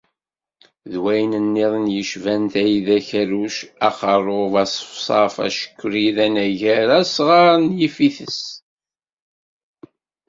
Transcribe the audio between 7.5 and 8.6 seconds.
n yifites.